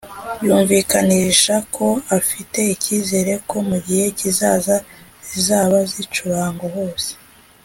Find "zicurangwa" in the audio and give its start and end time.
5.91-6.67